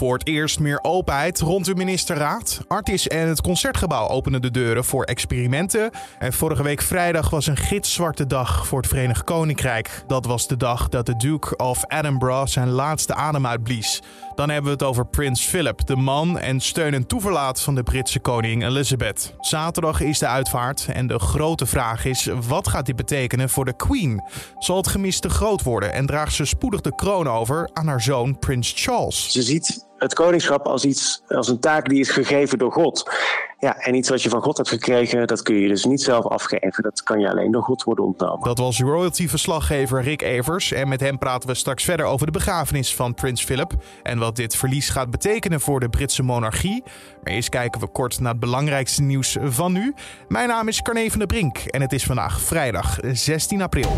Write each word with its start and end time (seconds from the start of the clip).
Voor 0.00 0.18
het 0.18 0.26
eerst 0.26 0.60
meer 0.60 0.78
openheid 0.82 1.40
rond 1.40 1.64
de 1.64 1.74
ministerraad. 1.74 2.60
Artis 2.68 3.08
en 3.08 3.28
het 3.28 3.40
concertgebouw 3.40 4.08
openen 4.08 4.42
de 4.42 4.50
deuren 4.50 4.84
voor 4.84 5.04
experimenten. 5.04 5.90
En 6.18 6.32
vorige 6.32 6.62
week 6.62 6.82
vrijdag 6.82 7.30
was 7.30 7.46
een 7.46 7.56
gitzwarte 7.56 8.26
dag 8.26 8.66
voor 8.66 8.78
het 8.78 8.88
Verenigd 8.88 9.24
Koninkrijk. 9.24 10.02
Dat 10.06 10.26
was 10.26 10.48
de 10.48 10.56
dag 10.56 10.88
dat 10.88 11.06
de 11.06 11.16
Duke 11.16 11.56
of 11.56 11.84
Edinburgh 11.88 12.46
zijn 12.46 12.68
laatste 12.68 13.14
adem 13.14 13.46
uitblies. 13.46 14.02
Dan 14.34 14.48
hebben 14.48 14.64
we 14.64 14.78
het 14.78 14.82
over 14.82 15.06
Prins 15.06 15.44
Philip, 15.44 15.86
de 15.86 15.96
man 15.96 16.38
en 16.38 16.60
steun 16.60 16.94
en 16.94 17.06
toeverlaat 17.06 17.60
van 17.60 17.74
de 17.74 17.82
Britse 17.82 18.20
koningin 18.20 18.62
Elizabeth. 18.68 19.34
Zaterdag 19.40 20.00
is 20.00 20.18
de 20.18 20.26
uitvaart 20.26 20.86
en 20.92 21.06
de 21.06 21.18
grote 21.18 21.66
vraag 21.66 22.04
is: 22.04 22.28
wat 22.48 22.68
gaat 22.68 22.86
dit 22.86 22.96
betekenen 22.96 23.48
voor 23.48 23.64
de 23.64 23.76
Queen? 23.76 24.22
Zal 24.58 24.76
het 24.76 24.88
gemis 24.88 25.20
te 25.20 25.30
groot 25.30 25.62
worden 25.62 25.92
en 25.92 26.06
draagt 26.06 26.34
ze 26.34 26.44
spoedig 26.44 26.80
de 26.80 26.94
kroon 26.94 27.28
over 27.28 27.70
aan 27.72 27.86
haar 27.86 28.02
zoon 28.02 28.38
Prins 28.38 28.72
Charles? 28.76 29.32
Ze 29.32 29.42
ziet 29.42 29.88
het 30.00 30.14
koningschap 30.14 30.66
als 30.66 30.84
iets, 30.84 31.22
als 31.28 31.48
een 31.48 31.60
taak 31.60 31.88
die 31.88 32.00
is 32.00 32.10
gegeven 32.10 32.58
door 32.58 32.72
God. 32.72 33.10
Ja, 33.58 33.76
en 33.76 33.94
iets 33.94 34.08
wat 34.08 34.22
je 34.22 34.28
van 34.28 34.42
God 34.42 34.56
hebt 34.56 34.68
gekregen, 34.68 35.26
dat 35.26 35.42
kun 35.42 35.54
je 35.54 35.68
dus 35.68 35.84
niet 35.84 36.02
zelf 36.02 36.26
afgeven. 36.26 36.82
Dat 36.82 37.02
kan 37.02 37.20
je 37.20 37.30
alleen 37.30 37.50
door 37.50 37.62
God 37.62 37.82
worden 37.82 38.04
ontnomen. 38.04 38.44
Dat 38.44 38.58
was 38.58 38.80
royalty-verslaggever 38.80 40.02
Rick 40.02 40.22
Evers. 40.22 40.72
En 40.72 40.88
met 40.88 41.00
hem 41.00 41.18
praten 41.18 41.48
we 41.48 41.54
straks 41.54 41.84
verder 41.84 42.06
over 42.06 42.26
de 42.26 42.32
begrafenis 42.32 42.94
van 42.94 43.14
Prins 43.14 43.44
Philip. 43.44 43.72
En 44.02 44.18
wat 44.18 44.36
dit 44.36 44.56
verlies 44.56 44.88
gaat 44.88 45.10
betekenen 45.10 45.60
voor 45.60 45.80
de 45.80 45.88
Britse 45.88 46.22
monarchie. 46.22 46.82
Maar 47.22 47.32
eerst 47.32 47.48
kijken 47.48 47.80
we 47.80 47.88
kort 47.88 48.20
naar 48.20 48.30
het 48.30 48.40
belangrijkste 48.40 49.02
nieuws 49.02 49.36
van 49.42 49.72
nu. 49.72 49.94
Mijn 50.28 50.48
naam 50.48 50.68
is 50.68 50.82
Carne 50.82 51.10
van 51.10 51.18
der 51.18 51.28
Brink 51.28 51.58
en 51.58 51.80
het 51.80 51.92
is 51.92 52.04
vandaag 52.04 52.40
vrijdag 52.40 52.98
16 53.12 53.62
april. 53.62 53.90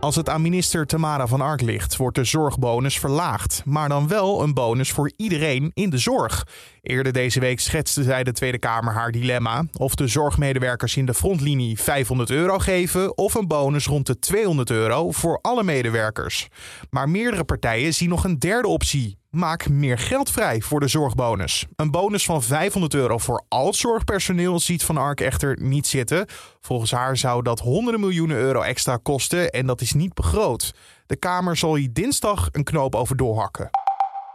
Als 0.00 0.16
het 0.16 0.28
aan 0.28 0.42
minister 0.42 0.86
Tamara 0.86 1.26
van 1.26 1.40
Ark 1.40 1.60
ligt, 1.60 1.96
wordt 1.96 2.16
de 2.16 2.24
zorgbonus 2.24 2.98
verlaagd. 2.98 3.62
Maar 3.64 3.88
dan 3.88 4.08
wel 4.08 4.42
een 4.42 4.54
bonus 4.54 4.90
voor 4.90 5.12
iedereen 5.16 5.70
in 5.74 5.90
de 5.90 5.98
zorg. 5.98 6.46
Eerder 6.82 7.12
deze 7.12 7.40
week 7.40 7.60
schetste 7.60 8.02
zij 8.02 8.24
de 8.24 8.32
Tweede 8.32 8.58
Kamer 8.58 8.92
haar 8.92 9.10
dilemma. 9.10 9.64
Of 9.72 9.94
de 9.94 10.06
zorgmedewerkers 10.06 10.96
in 10.96 11.06
de 11.06 11.14
frontlinie 11.14 11.80
500 11.80 12.30
euro 12.30 12.58
geven 12.58 13.16
of 13.16 13.34
een 13.34 13.48
bonus 13.48 13.86
rond 13.86 14.06
de 14.06 14.18
200 14.18 14.70
euro 14.70 15.10
voor 15.10 15.38
alle 15.42 15.62
medewerkers. 15.62 16.48
Maar 16.90 17.08
meerdere 17.08 17.44
partijen 17.44 17.94
zien 17.94 18.08
nog 18.08 18.24
een 18.24 18.38
derde 18.38 18.68
optie. 18.68 19.19
Maak 19.30 19.68
meer 19.68 19.98
geld 19.98 20.30
vrij 20.30 20.60
voor 20.60 20.80
de 20.80 20.88
zorgbonus. 20.88 21.66
Een 21.76 21.90
bonus 21.90 22.24
van 22.24 22.42
500 22.42 22.94
euro 22.94 23.18
voor 23.18 23.44
al 23.48 23.74
zorgpersoneel 23.74 24.60
ziet 24.60 24.84
Van 24.84 24.96
Ark 24.96 25.20
echter 25.20 25.56
niet 25.60 25.86
zitten. 25.86 26.26
Volgens 26.60 26.90
haar 26.90 27.16
zou 27.16 27.42
dat 27.42 27.60
honderden 27.60 28.00
miljoenen 28.00 28.36
euro 28.36 28.60
extra 28.60 28.96
kosten 28.96 29.50
en 29.50 29.66
dat 29.66 29.80
is 29.80 29.92
niet 29.92 30.14
begroot. 30.14 30.74
De 31.06 31.16
Kamer 31.16 31.56
zal 31.56 31.74
hier 31.74 31.92
dinsdag 31.92 32.48
een 32.52 32.64
knoop 32.64 32.94
over 32.94 33.16
doorhakken. 33.16 33.70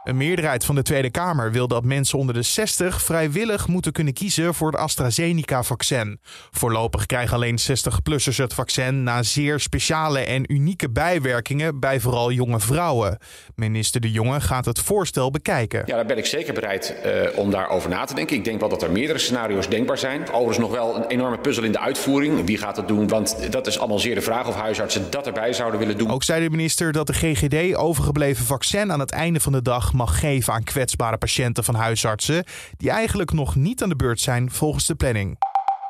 Een 0.06 0.18
meerderheid 0.18 0.66
van 0.66 0.76
de 0.76 0.82
Tweede 0.82 1.10
Kamer 1.10 1.52
wil 1.52 1.68
dat 1.68 1.84
mensen 1.84 2.18
onder 2.18 2.36
de 2.36 2.42
60 2.42 3.02
vrijwillig 3.02 3.68
moeten 3.68 3.92
kunnen 3.92 4.14
kiezen 4.14 4.54
voor 4.54 4.72
het 4.72 4.80
AstraZeneca-vaccin. 4.80 6.20
Voorlopig 6.52 7.06
krijgen 7.06 7.36
alleen 7.36 7.60
60-plussers 7.60 8.36
het 8.36 8.54
vaccin 8.54 9.04
na 9.04 9.24
zeer 9.24 9.60
speciale 9.60 10.20
en 10.20 10.54
unieke 10.54 10.90
bijwerkingen 10.90 11.80
bij 11.80 12.00
vooral 12.00 12.32
jonge 12.32 12.60
vrouwen. 12.60 13.18
Minister 13.56 14.02
De 14.02 14.12
Jonge 14.12 14.42
gaat 14.42 14.66
het 14.66 14.80
voorstel 14.80 15.32
bekijken. 15.32 15.84
Ja, 15.86 15.96
daar 15.96 16.06
ben 16.06 16.18
ik 16.18 16.26
zeker 16.26 16.54
bereid 16.54 16.96
uh, 17.06 17.38
om 17.38 17.52
daarover 17.52 17.90
na 17.90 18.06
te 18.06 18.16
denken. 18.16 18.36
Ik 18.36 18.44
denk 18.44 18.60
wel 18.60 18.70
dat 18.70 18.84
er 18.84 18.92
meerdere 18.92 19.20
scenario's 19.20 19.70
denkbaar 19.70 19.98
zijn. 19.98 20.32
Overigens 20.32 20.58
nog 20.58 20.72
wel 20.72 20.96
een 20.96 21.08
enorme 21.08 21.38
puzzel 21.38 21.64
in 21.64 21.72
de 21.72 21.80
uitvoering. 21.80 22.46
Wie 22.46 22.58
gaat 22.58 22.76
dat 22.76 22.88
doen? 22.88 23.08
Want 23.08 23.52
dat 23.52 23.68
is 23.68 23.80
allemaal 23.80 24.00
zeer 24.00 24.16
de 24.16 24.22
vraag 24.22 24.48
of 24.48 24.56
huisartsen 24.56 25.10
dat 25.10 25.28
erbij 25.28 25.54
zouden 25.54 25.80
willen 25.80 25.98
doen. 25.98 26.12
Ook 26.12 26.24
zei 26.24 26.44
de 26.44 26.50
minister 26.50 26.92
dat 26.92 27.08
de 27.08 27.14
GGD 27.14 27.76
overgebleven 27.76 28.46
vaccin 28.46 28.92
aan 28.92 29.00
het 29.00 29.12
einde 29.12 29.40
van 29.40 29.52
de 29.52 29.62
dag 29.62 29.94
mag 29.96 30.20
geven 30.20 30.54
aan 30.54 30.64
kwetsbare 30.64 31.18
patiënten 31.18 31.64
van 31.64 31.76
huisartsen 31.76 32.44
die 32.78 32.90
eigenlijk 32.90 33.34
nog 33.34 33.56
niet 33.56 33.84
aan 33.84 33.90
de 33.90 33.96
beurt 33.96 34.20
zijn 34.20 34.52
volgens 34.52 34.86
de 34.86 34.96
planning. 34.96 35.38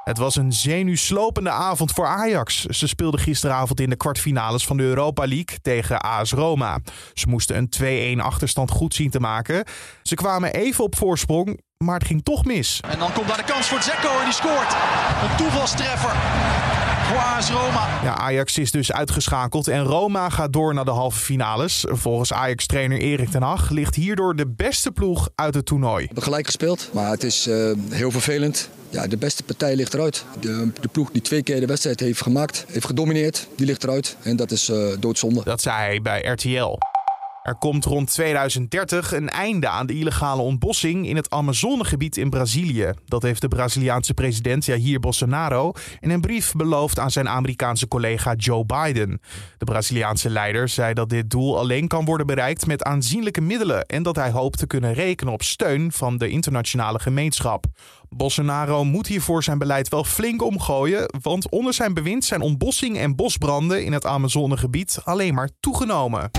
Het 0.06 0.18
was 0.18 0.36
een 0.36 0.54
zenuwslopende 0.54 1.50
avond 1.50 1.92
voor 1.92 2.06
Ajax. 2.06 2.66
Ze 2.66 2.88
speelden 2.88 3.20
gisteravond 3.20 3.80
in 3.80 3.90
de 3.90 3.96
kwartfinales 3.96 4.66
van 4.66 4.78
de 4.78 4.84
Europa 4.84 5.28
League 5.28 5.60
tegen 5.62 6.02
AS 6.02 6.32
Roma. 6.32 6.80
Ze 7.14 7.28
moesten 7.28 7.70
een 7.80 8.18
2-1 8.20 8.22
achterstand 8.22 8.72
goed 8.72 8.94
zien 8.94 9.10
te 9.10 9.20
maken. 9.20 9.64
Ze 10.04 10.16
kwamen 10.16 10.54
even 10.54 10.84
op 10.84 10.96
voorsprong, 10.96 11.60
maar 11.78 11.98
het 11.98 12.08
ging 12.08 12.24
toch 12.24 12.46
mis. 12.46 12.80
En 12.90 13.00
dan 13.00 13.14
komt 13.14 13.28
daar 13.28 13.38
de 13.38 13.44
kans 13.44 13.68
voor 13.68 13.82
Zeko 13.82 14.20
en 14.20 14.24
die 14.24 14.34
scoort. 14.34 14.76
Een 15.24 15.36
toevalstreffer 15.38 16.75
Roma. 17.52 18.00
Ja, 18.04 18.18
Ajax 18.18 18.58
is 18.58 18.72
dus 18.72 18.92
uitgeschakeld 18.92 19.68
en 19.68 19.84
Roma 19.84 20.30
gaat 20.30 20.54
door 20.54 20.74
naar 20.74 20.86
de 20.86 20.92
halve 20.92 21.20
finales. 21.20 21.86
Volgens 21.88 22.34
Ajax-trainer 22.34 22.98
Erik 22.98 23.30
ten 23.30 23.42
Hag 23.42 23.70
ligt 23.70 23.96
hierdoor 23.96 24.36
de 24.36 24.48
beste 24.48 24.92
ploeg 24.92 25.30
uit 25.36 25.56
het 25.56 25.66
toernooi. 25.66 26.00
We 26.00 26.06
hebben 26.06 26.24
gelijk 26.24 26.46
gespeeld, 26.46 26.90
maar 26.94 27.10
het 27.10 27.24
is 27.24 27.48
uh, 27.48 27.72
heel 27.90 28.12
vervelend. 28.12 28.70
Ja, 28.90 29.08
de 29.08 29.18
beste 29.18 29.44
partij 29.44 29.76
ligt 29.76 29.94
eruit. 29.94 30.26
De, 30.40 30.70
de, 30.82 30.88
ploeg 30.88 31.12
die 31.12 31.22
twee 31.22 31.44
keer 31.44 31.60
de 31.60 31.66
wedstrijd 31.66 32.00
heeft 32.00 32.22
gemaakt, 32.22 32.66
heeft 32.68 32.86
gedomineerd, 32.86 33.48
die 33.56 33.66
ligt 33.66 33.84
eruit. 33.84 34.18
En 34.22 34.36
dat 34.36 34.52
is 34.52 34.70
uh, 34.70 34.88
doodzonde. 35.00 35.42
Dat 35.44 35.62
zei 35.62 35.76
hij 35.76 36.02
bij 36.02 36.22
RTL. 36.22 36.78
Er 37.46 37.56
komt 37.56 37.86
rond 37.86 38.12
2030 38.12 39.14
een 39.14 39.30
einde 39.30 39.70
aan 39.70 39.86
de 39.86 39.94
illegale 39.94 40.42
ontbossing 40.42 41.08
in 41.08 41.16
het 41.16 41.30
Amazonegebied 41.30 42.18
in 42.18 42.30
Brazilië. 42.30 42.92
Dat 43.06 43.22
heeft 43.22 43.42
de 43.42 43.48
Braziliaanse 43.48 44.14
president 44.14 44.66
Jair 44.66 45.00
Bolsonaro 45.00 45.72
in 46.00 46.10
een 46.10 46.22
brief 46.22 46.54
beloofd 46.54 47.00
aan 47.00 47.12
zijn 47.12 47.30
Amerikaanse 47.30 47.88
collega 47.88 48.34
Joe 48.34 48.66
Biden. 48.66 49.22
De 49.58 49.66
Braziliaanse 49.66 50.30
leider 50.30 50.70
zei 50.70 50.94
dat 50.94 51.10
dit 51.10 51.30
doel 51.30 51.60
alleen 51.60 51.88
kan 51.88 52.06
worden 52.06 52.28
bereikt 52.28 52.66
met 52.66 52.84
aanzienlijke 52.84 53.42
middelen 53.42 53.86
en 53.86 54.04
dat 54.04 54.16
hij 54.16 54.32
hoopt 54.32 54.58
te 54.58 54.68
kunnen 54.68 54.94
rekenen 54.94 55.34
op 55.34 55.42
steun 55.42 55.92
van 55.92 56.18
de 56.18 56.30
internationale 56.30 57.00
gemeenschap. 57.00 57.66
Bolsonaro 58.10 58.84
moet 58.84 59.08
hiervoor 59.08 59.44
zijn 59.44 59.58
beleid 59.58 59.90
wel 59.90 60.04
flink 60.04 60.44
omgooien, 60.44 61.10
want 61.22 61.50
onder 61.50 61.74
zijn 61.74 61.94
bewind 61.94 62.26
zijn 62.26 62.42
ontbossing 62.42 62.98
en 62.98 63.16
bosbranden 63.16 63.86
in 63.86 63.94
het 63.94 64.06
Amazonegebied 64.06 65.00
alleen 65.04 65.34
maar 65.34 65.50
toegenomen. 65.60 66.32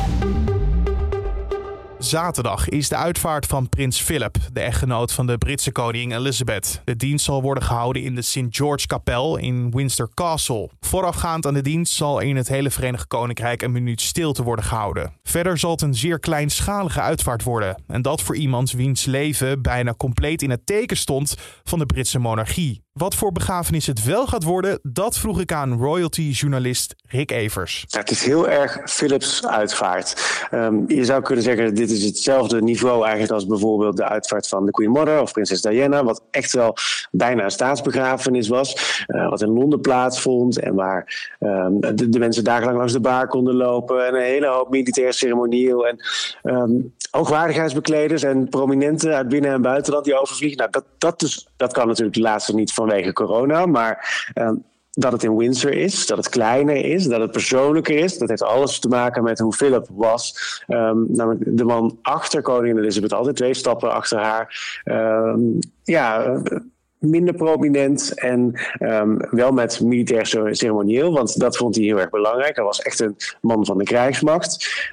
Zaterdag 1.99 2.69
is 2.69 2.89
de 2.89 2.97
uitvaart 2.97 3.47
van 3.47 3.69
prins 3.69 4.01
Philip, 4.01 4.37
de 4.53 4.61
echtgenoot 4.61 5.12
van 5.12 5.27
de 5.27 5.39
Britse 5.39 5.73
koningin 5.73 6.19
Elizabeth. 6.19 6.81
De 6.84 6.97
dienst 6.97 7.25
zal 7.25 7.43
worden 7.43 7.62
gehouden 7.62 8.03
in 8.03 8.15
de 8.15 8.23
St. 8.23 8.47
George 8.51 8.87
Kapel 8.87 9.37
in 9.37 9.71
Windsor 9.71 10.11
Castle. 10.15 10.71
Voorafgaand 10.81 11.47
aan 11.47 11.55
de 11.55 11.62
dienst 11.62 11.93
zal 11.93 12.21
in 12.21 12.37
het 12.37 12.49
hele 12.49 12.71
Verenigd 12.71 13.06
Koninkrijk 13.06 13.62
een 13.62 13.73
minuut 13.73 14.01
stilte 14.01 14.43
worden 14.43 14.65
gehouden. 14.65 15.12
Verder 15.23 15.59
zal 15.59 15.71
het 15.71 15.83
een 15.83 15.95
zeer 15.95 16.19
kleinschalige 16.19 17.01
uitvaart 17.01 17.43
worden. 17.43 17.83
En 17.87 18.03
dat 18.03 18.23
voor 18.23 18.37
iemand 18.37 18.71
wiens 18.71 19.05
leven 19.05 19.62
bijna 19.62 19.95
compleet 19.95 20.43
in 20.43 20.51
het 20.51 20.67
teken 20.67 20.97
stond 20.97 21.37
van 21.65 21.79
de 21.79 21.87
Britse 21.87 22.19
monarchie. 22.19 22.86
Wat 22.97 23.15
voor 23.15 23.33
begrafenis 23.33 23.87
het 23.87 24.05
wel 24.05 24.27
gaat 24.27 24.43
worden, 24.43 24.79
dat 24.83 25.19
vroeg 25.19 25.41
ik 25.41 25.53
aan 25.53 25.79
royalty-journalist 25.79 26.95
Rick 27.09 27.31
Evers. 27.31 27.84
Het 27.89 28.11
is 28.11 28.25
heel 28.25 28.49
erg 28.49 28.79
Philips 28.84 29.47
uitvaart. 29.47 30.39
Um, 30.53 30.84
je 30.89 31.05
zou 31.05 31.23
kunnen 31.23 31.45
zeggen, 31.45 31.75
dit 31.75 31.91
is 31.91 32.05
hetzelfde 32.05 32.62
niveau 32.62 33.03
eigenlijk 33.03 33.33
als 33.33 33.47
bijvoorbeeld 33.47 33.97
de 33.97 34.09
uitvaart 34.09 34.49
van 34.49 34.67
de 34.67 34.71
Queen 34.71 34.91
Mother 34.91 35.21
of 35.21 35.33
prinses 35.33 35.62
Diana, 35.62 36.05
wat 36.05 36.23
echt 36.31 36.53
wel 36.53 36.77
bijna 37.11 37.45
een 37.45 37.51
staatsbegrafenis 37.51 38.49
was, 38.49 39.05
uh, 39.06 39.29
wat 39.29 39.43
in 39.43 39.49
Londen 39.49 39.81
plaatsvond 39.81 40.59
en 40.59 40.75
waar 40.75 41.37
um, 41.41 41.81
de, 42.11 42.19
mensen 42.19 42.45
dagenlang 42.45 42.77
langs 42.77 42.93
de 42.93 43.01
baar 43.01 43.29
konden 43.29 43.55
lopen 43.55 44.06
en 44.06 44.15
een 44.15 44.23
hele 44.23 44.47
hoop 44.47 44.71
militair 44.71 45.12
ceremonieel 45.12 45.87
en 45.87 45.99
um, 46.43 46.95
hoogwaardigheidsbekleders 47.11 48.23
en 48.23 48.49
prominenten 48.49 49.15
uit 49.15 49.29
binnen- 49.29 49.53
en 49.53 49.62
buitenland 49.62 50.05
die 50.05 50.21
overvliegen. 50.21 50.59
Nou, 50.59 50.71
dat, 50.71 50.85
dat, 50.99 51.21
dus, 51.21 51.49
dat 51.56 51.73
kan 51.73 51.87
natuurlijk 51.87 52.17
de 52.17 52.23
laatste 52.23 52.55
niet 52.55 52.73
vanwege 52.87 53.13
corona, 53.13 53.67
maar 53.67 54.25
um, 54.35 54.65
dat 54.91 55.13
het 55.13 55.23
in 55.23 55.37
Windsor 55.37 55.73
is, 55.73 56.07
dat 56.07 56.17
het 56.17 56.29
kleiner 56.29 56.85
is, 56.85 57.07
dat 57.07 57.21
het 57.21 57.31
persoonlijker 57.31 57.97
is. 57.97 58.19
Dat 58.19 58.29
heeft 58.29 58.43
alles 58.43 58.79
te 58.79 58.89
maken 58.89 59.23
met 59.23 59.39
hoe 59.39 59.53
Philip 59.53 59.87
was. 59.91 60.63
Um, 60.69 61.07
namelijk 61.09 61.43
de 61.47 61.65
man 61.65 61.99
achter 62.03 62.43
koningin 62.43 62.79
Elizabeth, 62.79 63.12
altijd 63.12 63.37
twee 63.37 63.55
stappen 63.55 63.93
achter 63.93 64.19
haar. 64.19 64.81
Um, 64.85 65.59
ja, 65.83 66.41
minder 66.99 67.35
prominent 67.35 68.15
en 68.15 68.55
wel 69.31 69.53
met 69.53 69.81
militair 69.81 70.27
ceremonieel, 70.50 71.12
want 71.12 71.39
dat 71.41 71.56
vond 71.56 71.75
hij 71.75 71.85
heel 71.85 72.00
erg 72.00 72.11
belangrijk. 72.11 72.56
Hij 72.56 72.65
was 72.65 72.82
echt 72.82 73.00
een 73.00 73.17
man 73.41 73.67
van 73.67 73.79
de 73.79 73.85
krijgsmacht. 73.85 74.89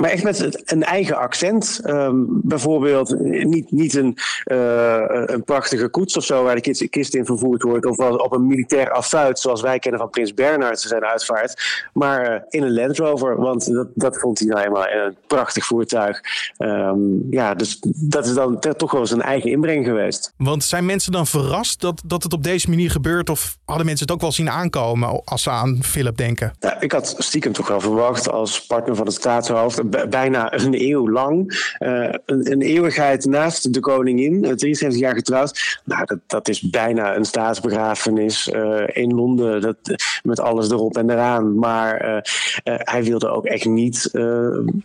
Maar 0.00 0.10
echt 0.10 0.22
met 0.22 0.62
een 0.72 0.82
eigen 0.82 1.16
accent. 1.16 1.80
Um, 1.84 2.26
bijvoorbeeld 2.42 3.20
niet, 3.20 3.70
niet 3.70 3.94
een, 3.94 4.18
uh, 4.44 5.02
een 5.06 5.44
prachtige 5.44 5.88
koets 5.88 6.16
of 6.16 6.24
zo 6.24 6.42
waar 6.44 6.54
de 6.54 6.60
kist, 6.60 6.88
kist 6.88 7.14
in 7.14 7.24
vervoerd 7.24 7.62
wordt. 7.62 7.86
Of 7.86 7.98
op 7.98 8.32
een 8.32 8.46
militair 8.46 8.90
affuit 8.90 9.38
zoals 9.38 9.60
wij 9.60 9.78
kennen 9.78 10.00
van 10.00 10.10
Prins 10.10 10.34
Bernhard 10.34 10.80
zijn 10.80 11.04
uitvaart. 11.04 11.62
Maar 11.92 12.32
uh, 12.32 12.40
in 12.48 12.62
een 12.62 12.74
Land 12.74 12.98
Rover, 12.98 13.36
want 13.36 13.72
dat, 13.72 13.88
dat 13.94 14.18
vond 14.18 14.38
hij 14.38 14.48
nou 14.48 14.60
helemaal 14.60 14.88
een 14.88 15.16
prachtig 15.26 15.64
voertuig. 15.64 16.20
Um, 16.58 17.26
ja, 17.30 17.54
dus 17.54 17.78
dat 17.96 18.26
is 18.26 18.34
dan 18.34 18.58
toch 18.76 18.90
wel 18.90 19.10
een 19.10 19.22
eigen 19.22 19.50
inbreng 19.50 19.84
geweest. 19.84 20.32
Want 20.36 20.64
zijn 20.64 20.86
mensen 20.86 21.12
dan 21.12 21.26
verrast 21.26 21.80
dat, 21.80 22.02
dat 22.04 22.22
het 22.22 22.32
op 22.32 22.42
deze 22.42 22.68
manier 22.68 22.90
gebeurt? 22.90 23.30
Of 23.30 23.58
hadden 23.64 23.86
mensen 23.86 24.06
het 24.06 24.14
ook 24.14 24.20
wel 24.20 24.32
zien 24.32 24.50
aankomen 24.50 25.24
als 25.24 25.42
ze 25.42 25.50
aan 25.50 25.78
Philip 25.82 26.16
denken? 26.16 26.52
Ja, 26.58 26.80
ik 26.80 26.92
had 26.92 27.14
stiekem 27.18 27.52
toch 27.52 27.68
wel 27.68 27.80
verwacht 27.80 28.30
als 28.30 28.66
partner 28.66 28.96
van 28.96 29.06
het 29.06 29.14
staatshoofd 29.14 29.78
bijna 30.08 30.52
een 30.52 30.80
eeuw 30.80 31.10
lang. 31.10 31.68
een, 31.78 32.52
een, 32.52 32.62
eeuwigheid 32.62 33.24
naast 33.24 33.72
de 33.72 33.80
koningin, 33.80 34.40
73 34.40 35.00
jaar 35.00 35.14
getrouwd. 35.14 35.80
Nou, 35.84 36.04
dat, 36.04 36.18
dat 36.26 36.48
is 36.48 36.60
bijna 36.60 37.16
een 37.16 37.24
staatsbegrafenis 37.24 38.48
in 38.86 39.14
Londen, 39.14 39.60
dat, 39.60 39.76
met 40.22 40.40
alles 40.40 40.70
erop 40.70 40.96
en 40.96 41.10
eraan. 41.10 41.58
Maar 41.58 42.24
hij 42.64 43.04
wilde 43.04 43.28
ook 43.28 43.44
echt 43.44 43.64
niet 43.64 44.10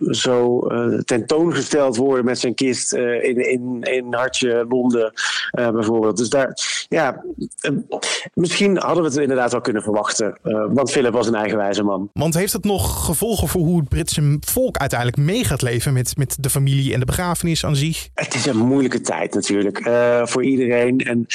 zo 0.10 0.68
tentoongesteld 1.06 1.96
worden 1.96 2.26
met 2.26 2.40
zijn 2.40 2.54
kist 2.54 2.94
in, 2.94 3.50
in, 3.50 3.80
in 3.82 4.14
Hartje, 4.14 4.66
Londen 4.70 5.14
bijvoorbeeld. 5.52 6.18
Dus 6.18 6.30
daar, 6.30 6.58
ja, 6.90 7.24
misschien 8.34 8.78
hadden 8.78 9.04
we 9.04 9.10
het 9.10 9.20
inderdaad 9.20 9.52
wel 9.52 9.62
kunnen 9.62 9.84
verwachten. 9.84 10.38
want 10.74 10.92
Philip 10.92 11.14
was 11.14 11.28
een 11.28 11.36
eigenwijze 11.36 11.84
man. 11.84 12.10
Want 12.14 12.34
heeft 12.34 12.54
het 12.54 12.64
nog 12.64 13.06
gevolgen 13.06 13.48
voor 13.48 13.62
hoe 13.62 13.80
het 13.80 13.90
Britse 13.90 14.38
volk 14.40 14.78
uiteindelijk 14.94 15.32
mee 15.32 15.44
gaat 15.44 15.62
leven 15.62 15.94
met, 15.94 16.18
met 16.18 16.38
de 16.40 16.50
familie 16.50 16.94
en 16.94 17.00
de 17.00 17.06
begrafenis 17.06 17.66
aan 17.66 17.76
zich? 17.76 18.10
Het 18.14 18.34
is 18.34 18.46
een 18.46 18.58
moeilijke 18.58 19.02
tijd 19.02 19.34
natuurlijk 19.34 19.86
uh, 19.88 20.26
voor 20.26 20.44
iedereen. 20.44 21.00
En 21.00 21.26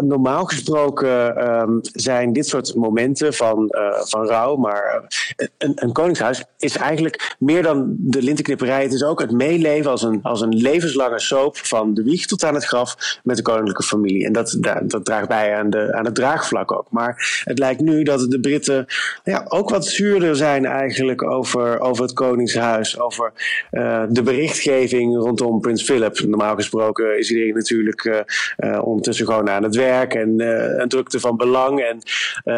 normaal 0.00 0.44
gesproken 0.44 1.48
um, 1.50 1.78
zijn 1.82 2.32
dit 2.32 2.46
soort 2.46 2.74
momenten 2.74 3.34
van, 3.34 3.68
uh, 3.70 4.02
van 4.02 4.26
rouw, 4.26 4.56
maar 4.56 5.08
uh, 5.36 5.48
een, 5.58 5.72
een, 5.74 5.92
koningshuis 5.92 6.44
is 6.58 6.76
eigenlijk 6.76 7.36
meer 7.38 7.62
dan 7.62 7.94
de 7.98 8.22
lintenknipperij. 8.22 8.82
Het 8.82 8.92
is 8.92 9.04
ook 9.04 9.20
het 9.20 9.30
meeleven 9.30 9.90
als 9.90 10.02
een, 10.02 10.22
als 10.22 10.40
een 10.40 10.56
levenslange 10.56 11.20
soap 11.20 11.56
van 11.56 11.94
de 11.94 12.02
wieg 12.02 12.26
tot 12.26 12.44
aan 12.44 12.54
het 12.54 12.64
graf 12.64 13.18
met 13.22 13.36
de 13.36 13.42
koninklijke 13.42 13.82
familie. 13.82 14.26
En 14.26 14.32
dat, 14.32 14.56
dat, 14.60 14.90
dat 14.90 15.04
draagt 15.04 15.28
bij 15.28 15.54
aan, 15.56 15.70
de, 15.70 15.94
aan 15.94 16.04
het 16.04 16.14
draagvlak 16.14 16.72
ook. 16.72 16.86
Maar 16.90 17.42
het 17.44 17.58
lijkt 17.58 17.80
nu 17.80 18.02
dat 18.02 18.30
de 18.30 18.40
Britten 18.40 18.86
ja, 19.24 19.44
ook 19.48 19.70
wat 19.70 19.86
zuurder 19.86 20.36
zijn 20.36 20.64
eigenlijk 20.66 21.22
over, 21.22 21.80
over 21.80 22.02
het 22.02 22.12
Koningshuis, 22.12 22.79
over 22.98 23.32
uh, 23.70 24.02
de 24.08 24.22
berichtgeving 24.22 25.16
rondom 25.16 25.60
Prins 25.60 25.82
Philip. 25.82 26.20
Normaal 26.20 26.54
gesproken 26.54 27.18
is 27.18 27.30
iedereen 27.30 27.54
natuurlijk 27.54 28.04
uh, 28.04 28.20
uh, 28.58 28.86
ondertussen 28.86 29.26
gewoon 29.26 29.50
aan 29.50 29.62
het 29.62 29.76
werk 29.76 30.14
en 30.14 30.40
een 30.80 30.88
drukte 30.88 31.20
van 31.20 31.36
belang. 31.36 31.80
En 31.80 31.98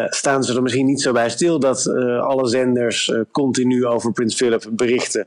staan 0.09 0.43
ze 0.43 0.55
er 0.55 0.61
misschien 0.61 0.85
niet 0.85 1.01
zo 1.01 1.11
bij 1.11 1.29
stil 1.29 1.59
dat 1.59 1.87
alle 2.19 2.47
zenders 2.47 3.13
continu 3.31 3.85
over 3.85 4.11
Prins 4.11 4.35
Philip 4.35 4.65
berichten. 4.71 5.25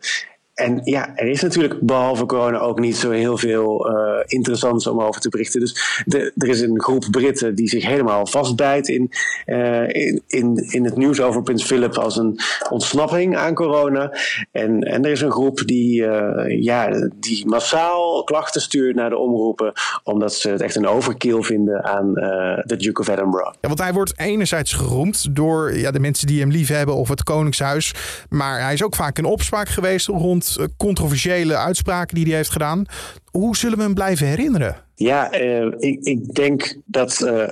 En 0.57 0.81
ja, 0.85 1.17
er 1.17 1.27
is 1.27 1.43
natuurlijk 1.43 1.81
behalve 1.81 2.27
corona 2.27 2.59
ook 2.59 2.81
niet 2.81 2.97
zo 2.97 3.11
heel 3.11 3.39
veel 3.39 3.91
uh, 3.91 4.21
interessants 4.27 4.87
om 4.87 5.01
over 5.01 5.21
te 5.21 5.29
berichten. 5.29 5.61
Dus 5.61 6.03
er 6.37 6.49
is 6.49 6.61
een 6.61 6.81
groep 6.81 7.07
Britten 7.11 7.55
die 7.55 7.69
zich 7.69 7.87
helemaal 7.87 8.27
vastbijt 8.27 8.89
in, 8.89 9.11
uh, 9.47 9.89
in, 9.89 10.23
in, 10.27 10.57
in, 10.71 10.85
het 10.85 10.97
nieuws 10.97 11.21
over 11.21 11.43
Prins 11.43 11.65
Philip 11.65 11.99
als 11.99 12.17
een 12.17 12.39
ontsnapping 12.71 13.37
aan 13.37 13.55
corona. 13.55 14.13
En, 14.53 14.81
en 14.81 15.05
er 15.05 15.11
is 15.11 15.21
een 15.21 15.31
groep 15.31 15.63
die, 15.67 16.03
uh, 16.03 16.63
ja, 16.63 17.11
die 17.21 17.47
massaal 17.47 18.25
klachten 18.25 18.61
stuurt 18.61 18.97
naar 18.97 19.11
de 19.11 19.19
omroepen, 19.19 19.73
omdat 20.03 20.35
ze 20.35 20.49
het 20.49 20.61
echt 20.61 20.77
een 20.77 20.89
overkill 20.89 21.43
vinden 21.43 21.85
aan 21.85 22.13
de 22.65 22.75
Duke 22.77 23.01
of 23.01 23.09
Edinburgh. 23.09 23.55
Want 23.61 23.79
hij 23.79 23.93
wordt 23.93 24.19
enerzijds 24.19 24.73
geroemd 24.73 25.37
door 25.37 25.77
ja, 25.77 25.91
de 25.91 26.01
mensen 26.01 26.27
die 26.27 26.41
hem 26.41 26.51
lief 26.51 26.69
hebben 26.69 26.95
of 26.95 27.09
het 27.09 27.23
Koningshuis. 27.23 27.95
Maar 28.29 28.61
hij 28.61 28.73
is 28.73 28.83
ook 28.83 28.95
vaak 28.95 29.19
in 29.19 29.25
opspraak 29.25 29.69
geweest 29.69 30.07
rond 30.07 30.45
eh, 30.59 30.65
controversiële 30.77 31.57
uitspraken 31.57 32.15
die 32.15 32.25
hij 32.27 32.37
heeft 32.37 32.51
gedaan. 32.51 32.85
Hoe 33.25 33.57
zullen 33.57 33.77
we 33.77 33.85
hem 33.85 33.95
blijven 33.95 34.27
herinneren? 34.27 34.77
Ja, 34.95 35.41
uh, 35.41 35.73
ik, 35.79 35.99
ik, 36.03 36.35
denk 36.35 36.77
dat 36.85 37.21
uh, 37.25 37.49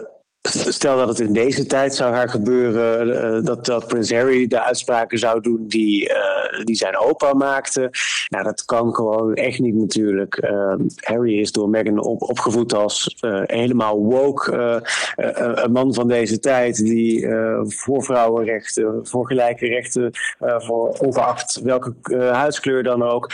Stel 0.50 0.96
dat 0.96 1.08
het 1.08 1.20
in 1.20 1.32
deze 1.32 1.67
tijd 1.67 1.94
zou 1.94 2.14
gaan 2.14 2.31
gebeuren, 2.31 3.08
uh, 3.08 3.44
dat, 3.44 3.67
dat 3.67 3.87
Prins 3.87 4.12
Harry 4.12 4.46
de 4.46 4.62
uitspraken 4.62 5.19
zou 5.19 5.41
doen 5.41 5.64
die, 5.69 6.08
uh, 6.08 6.64
die 6.64 6.75
zijn 6.75 6.96
opa 6.96 7.35
maakte. 7.35 7.91
Nou, 8.29 8.44
dat 8.44 8.64
kan 8.64 8.94
gewoon 8.94 9.35
echt 9.35 9.58
niet 9.58 9.75
natuurlijk. 9.75 10.43
Uh, 10.43 10.75
Harry 10.96 11.41
is 11.41 11.52
door 11.52 11.69
Meghan 11.69 11.99
op, 11.99 12.23
opgevoed 12.23 12.75
als 12.75 13.17
helemaal 13.46 13.99
woke. 13.99 14.82
een 15.17 15.73
man 15.73 15.94
van 15.94 16.08
deze 16.08 16.38
tijd 16.38 16.76
die 16.76 17.29
voor 17.62 18.02
vrouwenrechten, 18.02 19.00
voor 19.02 19.26
gelijke 19.26 19.67
rechten, 19.67 20.11
voor 20.38 20.88
ongeacht 20.88 21.61
welke 21.62 21.94
huidskleur 22.32 22.82
dan 22.82 23.02
ook. 23.02 23.31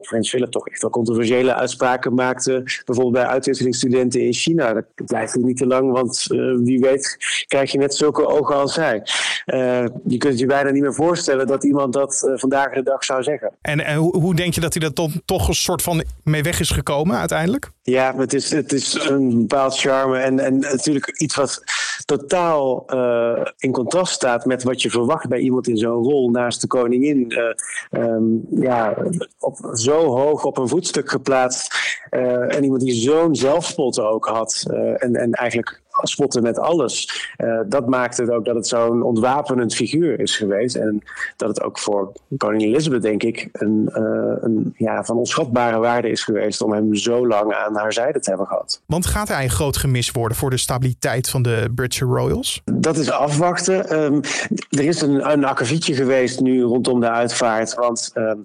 Prins 0.00 0.30
Philip 0.30 0.50
toch 0.50 0.68
echt 0.68 0.80
wel 0.80 0.90
controversiële 0.90 1.54
uitspraken 1.54 2.14
maakte. 2.14 2.62
Bijvoorbeeld 2.84 3.14
bij 3.14 3.26
uitwisselingsstudenten 3.26 4.20
in 4.20 4.32
China. 4.32 4.72
Dat 4.72 4.84
blijft 5.06 5.34
niet 5.34 5.56
te 5.56 5.66
lang, 5.66 5.92
want 5.92 6.26
wie 6.64 6.78
weet 6.78 7.16
krijg 7.46 7.72
je 7.72 7.78
net 7.78 7.94
zulke 7.94 8.26
ogen 8.26 8.54
als 8.54 8.74
zij. 8.74 9.02
Uh, 9.46 9.84
je 10.06 10.16
kunt 10.18 10.38
je 10.38 10.46
bijna 10.46 10.70
niet 10.70 10.82
meer 10.82 10.94
voorstellen 10.94 11.46
dat 11.46 11.64
iemand 11.64 11.92
dat 11.92 12.22
uh, 12.26 12.38
vandaag 12.38 12.72
de 12.72 12.82
dag 12.82 13.04
zou 13.04 13.22
zeggen. 13.22 13.52
En, 13.60 13.84
en 13.84 13.96
hoe, 13.96 14.16
hoe, 14.16 14.34
denk 14.34 14.54
je 14.54 14.60
dat 14.60 14.74
hij 14.74 14.82
er 14.82 14.94
dan 14.94 15.12
toch 15.24 15.48
een 15.48 15.54
soort 15.54 15.82
van 15.82 16.04
mee 16.24 16.42
weg 16.42 16.60
is 16.60 16.70
gekomen 16.70 17.16
uiteindelijk? 17.16 17.70
Ja, 17.82 18.14
het 18.16 18.34
is, 18.34 18.50
het 18.50 18.72
is 18.72 18.94
een 18.94 19.38
bepaald 19.38 19.78
charme 19.78 20.18
en, 20.18 20.38
en 20.38 20.58
natuurlijk 20.58 21.20
iets 21.20 21.34
wat 21.34 21.62
totaal 22.04 22.84
uh, 22.88 23.44
in 23.58 23.72
contrast 23.72 24.14
staat 24.14 24.44
met 24.44 24.62
wat 24.62 24.82
je 24.82 24.90
verwacht 24.90 25.28
bij 25.28 25.38
iemand 25.38 25.68
in 25.68 25.76
zo'n 25.76 26.02
rol 26.02 26.30
naast 26.30 26.60
de 26.60 26.66
koningin. 26.66 27.34
Um, 27.90 28.46
ja, 28.50 28.96
op, 29.38 29.70
zo 29.72 30.04
hoog 30.04 30.44
op 30.44 30.58
een 30.58 30.68
voetstuk 30.68 31.10
geplaatst. 31.10 31.74
en 32.48 32.62
iemand 32.62 32.80
die 32.80 32.94
zo'n 32.94 33.34
zelfspot 33.34 34.00
ook 34.00 34.26
had. 34.26 34.64
en, 34.98 35.14
en 35.14 35.32
eigenlijk 35.32 35.82
spotten 36.02 36.42
met 36.42 36.58
alles. 36.58 37.28
Uh, 37.38 37.60
dat 37.66 37.88
maakt 37.88 38.16
het 38.16 38.30
ook 38.30 38.44
dat 38.44 38.54
het 38.54 38.66
zo'n 38.66 39.02
ontwapenend 39.02 39.74
figuur 39.74 40.20
is 40.20 40.36
geweest. 40.36 40.76
En 40.76 41.02
dat 41.36 41.48
het 41.48 41.62
ook 41.62 41.78
voor 41.78 42.12
koningin 42.36 42.68
Elizabeth, 42.68 43.02
denk 43.02 43.22
ik, 43.22 43.48
een, 43.52 43.88
uh, 43.94 44.36
een 44.40 44.74
ja, 44.76 45.04
van 45.04 45.16
onschatbare 45.16 45.78
waarde 45.78 46.10
is 46.10 46.24
geweest 46.24 46.62
om 46.62 46.72
hem 46.72 46.94
zo 46.94 47.26
lang 47.26 47.54
aan 47.54 47.76
haar 47.76 47.92
zijde 47.92 48.20
te 48.20 48.28
hebben 48.28 48.46
gehad. 48.46 48.82
Want 48.86 49.06
gaat 49.06 49.28
hij 49.28 49.44
een 49.44 49.50
groot 49.50 49.76
gemis 49.76 50.10
worden 50.10 50.36
voor 50.36 50.50
de 50.50 50.56
stabiliteit 50.56 51.28
van 51.28 51.42
de 51.42 51.70
British 51.74 52.00
Royals? 52.00 52.62
Dat 52.64 52.96
is 52.96 53.10
afwachten. 53.10 54.02
Um, 54.02 54.20
er 54.70 54.84
is 54.84 55.00
een, 55.00 55.30
een 55.30 55.44
akkefietje 55.44 55.94
geweest 55.94 56.40
nu 56.40 56.62
rondom 56.62 57.00
de 57.00 57.10
uitvaart. 57.10 57.74
Want 57.74 58.12
um, 58.14 58.44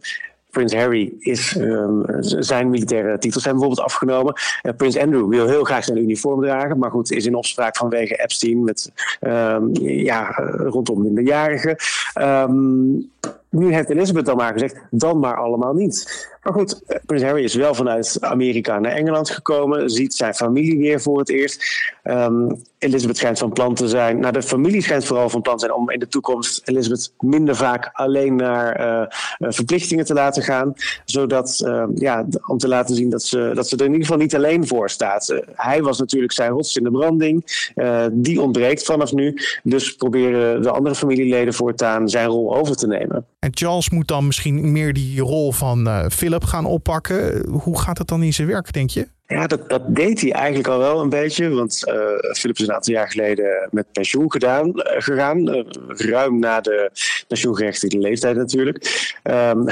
Prins 0.52 0.74
Harry 0.74 1.14
is 1.20 1.56
um, 1.56 2.04
zijn 2.20 2.70
militaire 2.70 3.18
titels 3.18 3.44
zijn 3.44 3.56
bijvoorbeeld 3.56 3.88
afgenomen. 3.88 4.34
Uh, 4.64 4.72
Prins 4.78 4.98
Andrew 4.98 5.30
wil 5.30 5.48
heel 5.48 5.64
graag 5.64 5.84
zijn 5.84 5.98
uniform 5.98 6.42
dragen, 6.42 6.78
maar 6.78 6.92
goed, 6.92 7.12
is 7.12 7.26
in 7.26 7.36
opspraak 7.36 7.78
vanwege 7.78 8.16
Epstein 8.16 8.64
met 8.64 8.92
um, 9.22 9.70
ja, 9.82 10.30
rondom 10.56 11.02
minderjarigen. 11.02 11.76
Um, 12.22 13.10
nu 13.50 13.74
heeft 13.74 13.90
Elizabeth 13.90 14.26
dan 14.26 14.38
maar 14.38 14.54
gezegd, 14.54 14.76
dan 14.90 15.20
maar 15.20 15.36
allemaal 15.36 15.74
niet. 15.74 16.30
Maar 16.42 16.54
goed, 16.54 16.84
eh, 16.86 16.98
Prins 17.06 17.24
Harry 17.24 17.44
is 17.44 17.54
wel 17.54 17.74
vanuit 17.74 18.18
Amerika 18.20 18.80
naar 18.80 18.92
Engeland 18.92 19.30
gekomen, 19.30 19.90
ziet 19.90 20.14
zijn 20.14 20.34
familie 20.34 20.78
weer 20.78 21.02
voor 21.02 21.20
het 21.20 21.30
eerst. 21.30 21.64
Um, 22.04 22.62
Elizabeth 22.78 23.18
schijnt 23.18 23.40
van 23.40 23.52
plan 23.52 23.74
te 23.74 23.88
zijn, 23.88 24.20
nou 24.20 24.34
de 24.34 24.42
familie 24.42 24.82
schijnt 24.82 25.06
vooral 25.06 25.30
van 25.30 25.42
plan 25.42 25.58
te 25.58 25.66
zijn 25.66 25.78
om 25.78 25.90
in 25.90 26.00
de 26.00 26.08
toekomst 26.08 26.62
Elizabeth 26.66 27.14
minder 27.20 27.56
vaak 27.56 27.90
alleen 27.94 28.36
naar 28.36 28.82
uh, 28.82 29.52
verplichtingen 29.52 30.06
te 30.06 30.14
laten 30.14 30.44
gaan. 30.44 30.74
Zodat, 31.06 31.62
uh, 31.66 31.84
ja, 31.96 32.26
om 32.46 32.58
te 32.58 32.68
laten 32.68 32.96
zien 32.96 33.10
dat 33.10 33.24
ze, 33.24 33.52
dat 33.54 33.68
ze 33.68 33.76
er 33.76 33.86
in 33.86 33.92
ieder 33.92 34.06
geval 34.06 34.22
niet 34.22 34.36
alleen 34.36 34.68
voor 34.68 34.90
staat. 34.90 35.42
hij 35.56 35.82
was 35.82 36.00
natuurlijk 36.00 36.32
zijn 36.32 36.52
rots 36.52 36.76
in 36.76 36.84
de 36.84 36.92
branding, 36.92 37.70
die 38.12 38.42
ontbreekt 38.42 38.84
vanaf 38.84 39.14
nu. 39.14 39.38
Dus 39.64 39.96
proberen 39.96 40.62
de 40.62 40.72
andere 40.72 40.96
familieleden 40.96 41.54
voortaan 41.54 42.10
zijn 42.10 42.28
rol 42.28 42.56
over 42.56 42.76
te 42.76 42.88
nemen. 42.88 43.26
En 43.40 43.50
Charles 43.54 43.90
moet 43.90 44.08
dan 44.08 44.26
misschien 44.26 44.72
meer 44.72 44.94
die 44.94 45.22
rol 45.22 45.52
van 45.52 45.88
uh, 45.88 46.06
Gaan 46.40 46.66
oppakken. 46.66 47.50
Hoe 47.50 47.80
gaat 47.80 47.98
het 47.98 48.08
dan 48.08 48.24
in 48.24 48.34
zijn 48.34 48.48
werk, 48.48 48.74
denk 48.74 48.90
je? 48.90 49.08
Ja, 49.28 49.48
dat, 49.48 49.70
dat 49.70 49.96
deed 49.96 50.22
hij 50.22 50.32
eigenlijk 50.32 50.68
al 50.68 50.78
wel 50.78 51.02
een 51.02 51.10
beetje. 51.10 51.50
Want 51.50 51.88
uh, 51.88 51.94
Philip 52.38 52.58
is 52.58 52.68
een 52.68 52.74
aantal 52.74 52.94
jaar 52.94 53.10
geleden 53.10 53.68
met 53.72 53.92
pensioen 53.92 54.32
gedaan, 54.32 54.68
uh, 54.68 54.84
gegaan. 54.98 55.50
Uh, 55.50 55.64
ruim 55.88 56.40
na 56.40 56.62
de 56.62 56.92
pensioengerechtigde 57.28 57.98
leeftijd 57.98 58.36
natuurlijk. 58.36 59.10
Um, 59.24 59.66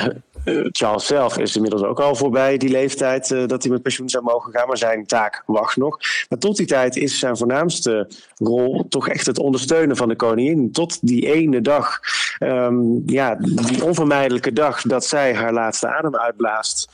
Charles 0.72 1.06
zelf 1.06 1.38
is 1.38 1.56
inmiddels 1.56 1.84
ook 1.84 2.00
al 2.00 2.16
voorbij 2.16 2.58
die 2.58 2.70
leeftijd 2.70 3.28
dat 3.28 3.64
hij 3.64 3.72
met 3.72 3.82
pensioen 3.82 4.10
zou 4.10 4.24
mogen 4.24 4.52
gaan, 4.54 4.68
maar 4.68 4.78
zijn 4.78 5.06
taak 5.06 5.44
wacht 5.46 5.78
nog. 5.78 5.98
Maar 6.30 6.40
tot 6.40 6.58
die 6.58 6.66
tijd 6.66 6.96
is 6.96 7.20
zijn 7.20 7.38
voornaamste 7.38 8.10
rol 8.36 8.86
toch 8.90 9.10
echt 9.10 9.26
het 9.26 9.40
ondersteunen 9.40 9.96
van 9.96 10.08
de 10.08 10.16
koningin. 10.16 10.72
Tot 10.72 10.98
die 11.02 11.34
ene 11.34 11.62
dag, 11.62 12.00
um, 12.40 13.02
ja, 13.06 13.36
die 13.40 13.84
onvermijdelijke 13.84 14.54
dag 14.54 14.82
dat 14.82 15.06
zij 15.06 15.36
haar 15.36 15.54
laatste 15.54 15.88
adem 15.88 16.16
uitblaast. 16.16 16.90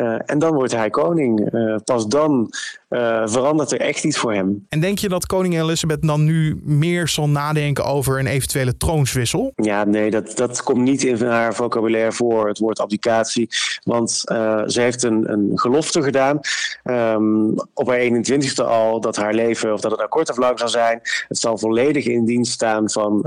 Uh, 0.00 0.14
en 0.26 0.38
dan 0.38 0.54
wordt 0.54 0.72
hij 0.72 0.90
koning. 0.90 1.54
Uh, 1.54 1.76
pas 1.84 2.06
dan 2.06 2.52
verandert 3.24 3.72
er 3.72 3.80
echt 3.80 4.04
iets 4.04 4.18
voor 4.18 4.32
hem. 4.32 4.66
En 4.68 4.80
denk 4.80 4.98
je 4.98 5.08
dat 5.08 5.26
koningin 5.26 5.60
Elizabeth 5.60 6.02
dan 6.02 6.24
nu 6.24 6.60
meer 6.62 7.08
zal 7.08 7.28
nadenken 7.28 7.84
over 7.84 8.18
een 8.18 8.26
eventuele 8.26 8.76
troonswissel? 8.76 9.52
Ja, 9.54 9.84
nee, 9.84 10.10
dat, 10.10 10.36
dat 10.36 10.62
komt 10.62 10.80
niet 10.80 11.02
in 11.02 11.26
haar 11.26 11.54
vocabulaire 11.54 12.12
voor, 12.12 12.48
het 12.48 12.58
woord 12.58 12.80
abdicatie. 12.80 13.48
Want 13.84 14.10
ze 14.66 14.80
heeft 14.80 15.02
een, 15.02 15.32
een 15.32 15.50
gelofte 15.54 16.02
gedaan 16.02 16.40
um, 16.84 17.54
op 17.74 17.88
haar 17.88 18.00
21ste 18.00 18.64
al 18.64 19.00
dat 19.00 19.16
haar 19.16 19.34
leven, 19.34 19.72
of 19.72 19.80
dat 19.80 19.90
het 19.90 20.00
nou 20.00 20.10
kort 20.10 20.30
of 20.30 20.36
lang 20.36 20.58
zal 20.58 20.68
zijn, 20.68 21.00
het 21.28 21.38
zal 21.38 21.58
volledig 21.58 22.04
in 22.04 22.24
dienst 22.24 22.52
staan 22.52 22.90
van 22.90 23.24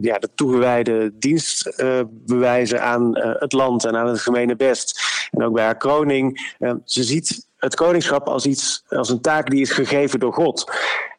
ja, 0.00 0.18
de 0.18 0.28
toegewijde 0.34 1.12
dienstbewijzen 1.18 2.82
aan 2.82 3.18
het 3.18 3.52
land 3.52 3.84
en 3.84 3.96
aan 3.96 4.08
het 4.08 4.20
gemene 4.20 4.56
best. 4.56 5.13
En 5.34 5.44
ook 5.44 5.54
bij 5.54 5.64
haar 5.64 5.76
kroning. 5.76 6.54
ze 6.84 7.02
ziet 7.02 7.46
het 7.56 7.74
koningschap 7.74 8.28
als 8.28 8.46
iets, 8.46 8.84
als 8.88 9.08
een 9.08 9.20
taak 9.20 9.50
die 9.50 9.60
is 9.60 9.70
gegeven 9.70 10.20
door 10.20 10.32
God. 10.32 10.72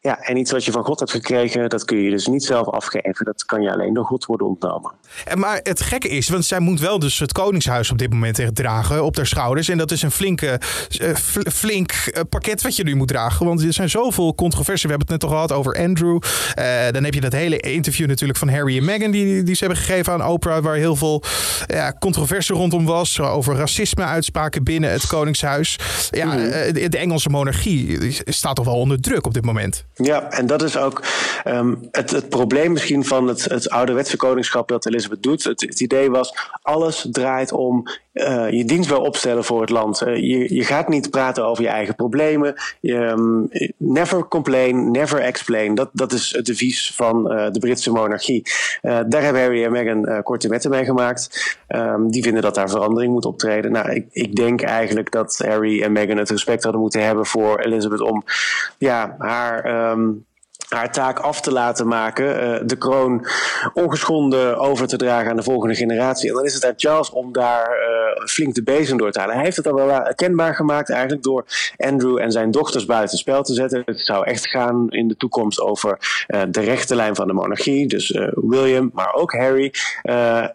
Ja, 0.06 0.20
en 0.20 0.38
iets 0.38 0.52
wat 0.52 0.66
je 0.66 0.72
van 0.72 0.84
God 0.84 1.00
hebt 1.00 1.12
gekregen, 1.12 1.70
dat 1.70 1.86
kun 1.86 1.98
je 1.98 2.10
dus 2.10 2.28
niet 2.28 2.44
zelf 2.44 2.68
afgeven. 2.68 3.26
Dat 3.26 3.46
kan 3.46 3.62
je 3.62 3.72
alleen 3.72 3.94
door 3.94 4.06
God 4.06 4.26
worden 4.26 4.48
ontnomen. 4.48 4.92
En 5.26 5.40
maar 5.40 5.60
het 5.64 5.82
gekke 5.82 6.10
is, 6.10 6.30
want 6.30 6.46
zij 6.46 6.60
moet 6.60 6.80
wel 6.80 7.00
dus 7.00 7.20
het 7.20 7.32
koningshuis 7.32 7.92
op 7.92 7.98
dit 7.98 8.10
moment 8.10 8.56
dragen 8.56 9.04
op 9.04 9.16
haar 9.16 9.26
schouders. 9.26 9.70
En 9.70 9.78
dat 9.78 9.92
is 9.92 10.02
een 10.02 10.12
flinke, 10.12 10.60
uh, 11.02 11.16
flink 11.54 11.92
uh, 11.92 12.22
pakket 12.30 12.62
wat 12.62 12.76
je 12.76 12.84
nu 12.84 12.96
moet 12.96 13.08
dragen. 13.08 13.46
Want 13.46 13.62
er 13.62 13.74
zijn 13.74 13.90
zoveel 13.90 14.36
controversie. 14.36 14.90
We 14.90 14.96
hebben 14.96 15.14
het 15.14 15.22
net 15.22 15.32
toch 15.32 15.40
gehad 15.40 15.60
over 15.60 15.84
Andrew. 15.84 16.20
Uh, 16.60 16.92
dan 16.92 17.04
heb 17.04 17.14
je 17.14 17.22
dat 17.22 17.34
hele 17.34 17.60
interview 17.60 18.08
natuurlijk 18.08 18.40
van 18.40 18.50
Harry 18.50 18.78
en 18.78 18.86
Meghan 18.86 19.12
die, 19.12 19.44
die 19.44 19.56
ze 19.56 19.66
hebben 19.66 19.84
gegeven 19.84 20.14
aan 20.14 20.26
Oprah. 20.26 20.64
Waar 20.64 20.76
heel 20.76 20.96
veel 20.96 21.24
ja, 21.68 21.94
controversie 22.00 22.56
rondom 22.56 22.86
was. 22.86 23.20
Over 23.20 23.56
racisme-uitspraken 23.56 24.64
binnen 24.64 24.92
het 24.92 25.08
koningshuis. 25.08 25.80
Ja, 26.10 26.26
mm. 26.26 26.50
de 26.74 26.98
Engelse 26.98 27.30
monarchie 27.30 27.98
staat 28.26 28.56
toch 28.56 28.66
wel 28.66 28.76
onder 28.80 29.02
druk 29.02 29.26
op 29.26 29.34
dit 29.34 29.46
moment. 29.46 29.86
Ja, 29.96 30.32
en 30.32 30.48
dat 30.48 30.62
is 30.62 30.78
ook 30.78 31.04
um, 31.46 31.88
het, 31.92 32.12
het 32.12 32.30
probleem 32.30 32.72
misschien 32.72 33.06
van 33.06 33.28
het, 33.28 33.44
het 33.44 33.70
ouderwetse 33.70 34.18
koningschap 34.18 34.68
dat 34.68 34.86
Elizabeth 34.86 35.24
doet. 35.24 35.44
Het 35.44 35.80
idee 35.80 36.12
was, 36.12 36.38
alles 36.62 37.08
draait 37.12 37.52
om 37.52 37.88
uh, 38.16 38.52
je 38.52 38.66
dienst 38.66 38.90
wel 38.90 39.02
opstellen 39.02 39.44
voor 39.44 39.62
het 39.62 39.70
land. 39.70 40.02
Uh, 40.02 40.16
je, 40.16 40.56
je 40.56 40.64
gaat 40.64 40.88
niet 40.88 41.10
praten 41.10 41.46
over 41.46 41.64
je 41.64 41.70
eigen 41.70 41.96
problemen. 41.96 42.56
Je, 42.80 42.94
um, 42.94 43.50
never 43.78 44.28
complain, 44.28 44.92
never 44.92 45.20
explain. 45.20 45.76
Dat, 45.76 45.90
dat 45.94 46.12
is 46.12 46.34
het 46.36 46.46
devies 46.46 46.92
van 46.96 47.32
uh, 47.32 47.52
de 47.52 47.60
Britse 47.60 47.92
monarchie. 47.92 48.44
daar 48.82 49.24
hebben 49.24 49.42
Harry 49.42 49.64
en 49.64 49.72
Meghan 49.72 50.24
korte 50.24 50.48
wetten 50.48 50.70
mee 50.70 50.86
gemaakt. 50.86 51.56
Um, 51.68 52.12
die 52.12 52.24
vinden 52.24 52.42
dat 52.42 52.56
daar 52.56 52.70
verandering 52.70 53.14
moet 53.14 53.26
optreden. 53.26 53.72
Nou, 53.72 53.92
ik, 53.92 54.06
ik 54.12 54.36
denk 54.36 54.62
eigenlijk 54.62 55.12
dat 55.12 55.42
Harry 55.48 55.82
en 55.82 55.92
Meghan 55.92 56.18
het 56.18 56.30
respect 56.30 56.64
hadden 56.64 56.82
moeten 56.82 57.06
hebben 57.06 57.26
voor 57.26 57.60
Elizabeth 57.60 58.02
om 58.02 58.24
ja, 58.78 59.16
haar. 59.18 59.90
Um, 59.92 60.26
haar 60.70 60.92
taak 60.92 61.20
af 61.20 61.42
te 61.42 61.52
laten 61.52 61.88
maken, 61.88 62.26
uh, 62.26 62.60
de 62.66 62.78
kroon 62.78 63.28
ongeschonden 63.74 64.58
over 64.58 64.88
te 64.88 64.98
dragen 64.98 65.30
aan 65.30 65.36
de 65.36 65.44
volgende 65.44 65.76
generatie. 65.76 66.30
En 66.30 66.36
dan 66.36 66.46
is 66.46 66.54
het 66.54 66.66
aan 66.66 66.74
Charles 66.76 67.10
om 67.10 67.34
daar 67.34 67.70
uh, 67.70 68.26
flink 68.26 68.54
de 68.54 68.64
bezem 68.64 68.98
door 68.98 69.12
te 69.12 69.20
halen. 69.20 69.36
Hij 69.36 69.44
heeft 69.44 69.58
het 69.58 69.68
al 69.68 69.74
wel 69.74 70.14
kenbaar 70.16 70.56
gemaakt 70.56 70.90
eigenlijk 70.90 71.24
door 71.24 71.46
Andrew 71.78 72.18
en 72.18 72.32
zijn 72.32 72.52
dochters 72.52 72.86
buiten 72.86 73.18
spel 73.18 73.44
te 73.44 73.54
zetten. 73.54 73.82
Het 73.86 74.00
zou 74.00 74.26
echt 74.26 74.48
gaan 74.48 74.90
in 74.90 75.08
de 75.08 75.18
toekomst 75.18 75.62
over 75.62 75.98
de 76.50 76.62
rechte 76.62 76.96
lijn 76.96 77.16
van 77.16 77.28
de 77.28 77.34
monarchie. 77.34 77.88
Dus 77.88 78.20
William, 78.34 78.90
maar 78.94 79.14
ook 79.14 79.32
Harry 79.32 79.74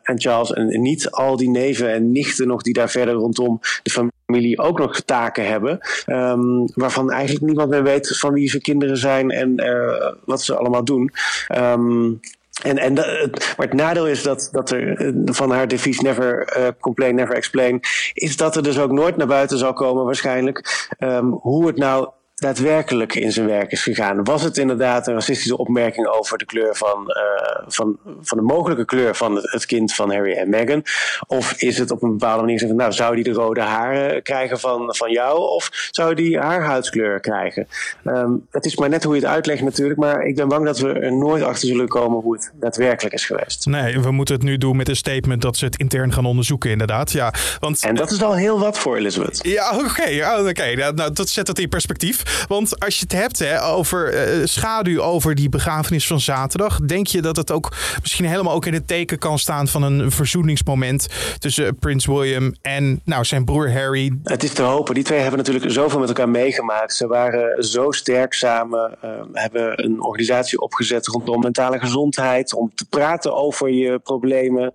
en 0.02 0.20
Charles. 0.20 0.52
En 0.52 0.82
niet 0.82 1.10
al 1.10 1.36
die 1.36 1.50
neven 1.50 1.92
en 1.92 2.12
nichten 2.12 2.46
nog 2.46 2.62
die 2.62 2.74
daar 2.74 2.90
verder 2.90 3.14
rondom 3.14 3.60
de 3.82 3.90
familie 3.90 4.19
familie 4.30 4.58
ook 4.58 4.78
nog 4.78 5.00
taken 5.00 5.46
hebben. 5.46 5.78
Um, 6.06 6.68
waarvan 6.74 7.10
eigenlijk 7.10 7.46
niemand 7.46 7.70
meer 7.70 7.82
weet 7.82 8.18
van 8.18 8.32
wie 8.32 8.48
ze 8.48 8.60
kinderen 8.60 8.96
zijn 8.96 9.30
en 9.30 9.60
uh, 9.60 10.12
wat 10.24 10.42
ze 10.42 10.56
allemaal 10.56 10.84
doen. 10.84 11.10
Um, 11.58 12.20
en, 12.62 12.78
en 12.78 12.94
maar 12.94 13.66
het 13.66 13.72
nadeel 13.72 14.08
is 14.08 14.22
dat, 14.22 14.48
dat 14.52 14.70
er 14.70 14.96
eh, 14.96 15.12
van 15.24 15.50
haar 15.50 15.68
devies 15.68 16.00
never 16.00 16.56
uh, 16.58 16.66
complain, 16.80 17.14
never 17.14 17.34
explain, 17.34 17.80
is 18.14 18.36
dat 18.36 18.56
er 18.56 18.62
dus 18.62 18.78
ook 18.78 18.90
nooit 18.90 19.16
naar 19.16 19.26
buiten 19.26 19.58
zal 19.58 19.72
komen 19.72 20.04
waarschijnlijk 20.04 20.88
um, 20.98 21.30
hoe 21.30 21.66
het 21.66 21.76
nou 21.76 22.08
daadwerkelijk 22.40 23.14
in 23.14 23.32
zijn 23.32 23.46
werk 23.46 23.72
is 23.72 23.82
gegaan. 23.82 24.24
Was 24.24 24.42
het 24.42 24.56
inderdaad 24.56 25.06
een 25.06 25.14
racistische 25.14 25.56
opmerking 25.56 26.06
over 26.06 26.38
de 26.38 26.44
kleur 26.44 26.76
van, 26.76 27.04
uh, 27.06 27.66
van, 27.66 27.98
van 28.22 28.38
de 28.38 28.44
mogelijke 28.44 28.84
kleur 28.84 29.14
van 29.14 29.36
het, 29.36 29.66
kind 29.66 29.94
van 29.94 30.12
Harry 30.12 30.32
en 30.32 30.48
Meghan? 30.48 30.82
Of 31.26 31.52
is 31.52 31.78
het 31.78 31.90
op 31.90 32.02
een 32.02 32.10
bepaalde 32.10 32.42
manier 32.42 32.58
van, 32.58 32.76
nou, 32.76 32.92
zou 32.92 33.14
die 33.14 33.24
de 33.24 33.32
rode 33.32 33.60
haren 33.60 34.22
krijgen 34.22 34.60
van, 34.60 34.94
van 34.96 35.10
jou? 35.10 35.38
Of 35.38 35.88
zou 35.90 36.14
die 36.14 36.38
haar 36.38 36.64
huidskleur 36.64 37.20
krijgen? 37.20 37.68
Um, 38.04 38.46
het 38.50 38.64
is 38.64 38.76
maar 38.76 38.88
net 38.88 39.04
hoe 39.04 39.14
je 39.14 39.20
het 39.20 39.30
uitlegt 39.30 39.62
natuurlijk, 39.62 39.98
maar 39.98 40.22
ik 40.22 40.36
ben 40.36 40.48
bang 40.48 40.64
dat 40.64 40.78
we 40.78 40.92
er 40.92 41.12
nooit 41.12 41.42
achter 41.42 41.68
zullen 41.68 41.88
komen 41.88 42.20
hoe 42.20 42.34
het 42.34 42.52
daadwerkelijk 42.54 43.14
is 43.14 43.24
geweest. 43.24 43.66
Nee, 43.66 44.00
we 44.00 44.10
moeten 44.10 44.34
het 44.34 44.44
nu 44.44 44.58
doen 44.58 44.76
met 44.76 44.88
een 44.88 44.96
statement 44.96 45.42
dat 45.42 45.56
ze 45.56 45.64
het 45.64 45.76
intern 45.76 46.12
gaan 46.12 46.26
onderzoeken, 46.26 46.70
inderdaad. 46.70 47.12
Ja, 47.12 47.32
want, 47.58 47.84
en 47.84 47.94
dat 47.94 48.10
is 48.10 48.22
al 48.22 48.34
heel 48.34 48.58
wat 48.58 48.78
voor 48.78 48.96
Elizabeth. 48.96 49.38
Ja, 49.42 49.70
oké. 49.74 49.84
Okay, 49.84 50.48
oké. 50.48 50.92
Nou, 50.92 51.12
dat 51.12 51.28
zet 51.28 51.46
het 51.46 51.58
in 51.58 51.68
perspectief. 51.68 52.29
Want 52.48 52.80
als 52.80 52.94
je 52.94 53.02
het 53.02 53.12
hebt 53.12 53.38
hè, 53.38 53.64
over 53.64 54.38
uh, 54.38 54.46
schaduw 54.46 55.00
over 55.00 55.34
die 55.34 55.48
begrafenis 55.48 56.06
van 56.06 56.20
zaterdag, 56.20 56.80
denk 56.80 57.06
je 57.06 57.22
dat 57.22 57.36
het 57.36 57.50
ook 57.50 57.72
misschien 58.00 58.26
helemaal 58.26 58.54
ook 58.54 58.66
in 58.66 58.74
het 58.74 58.88
teken 58.88 59.18
kan 59.18 59.38
staan 59.38 59.68
van 59.68 59.82
een 59.82 60.10
verzoeningsmoment 60.10 61.08
tussen 61.38 61.76
Prins 61.76 62.06
William 62.06 62.54
en 62.62 63.00
nou, 63.04 63.24
zijn 63.24 63.44
broer 63.44 63.72
Harry? 63.72 64.18
Het 64.22 64.42
is 64.42 64.52
te 64.52 64.62
hopen. 64.62 64.94
Die 64.94 65.04
twee 65.04 65.18
hebben 65.18 65.38
natuurlijk 65.38 65.70
zoveel 65.70 65.98
met 65.98 66.08
elkaar 66.08 66.28
meegemaakt. 66.28 66.94
Ze 66.94 67.06
waren 67.06 67.64
zo 67.64 67.90
sterk 67.90 68.32
samen, 68.32 68.98
uh, 69.04 69.10
hebben 69.32 69.84
een 69.84 70.02
organisatie 70.02 70.60
opgezet 70.60 71.06
rondom 71.06 71.40
mentale 71.40 71.78
gezondheid, 71.78 72.54
om 72.54 72.70
te 72.74 72.86
praten 72.88 73.34
over 73.34 73.70
je 73.70 73.98
problemen. 73.98 74.72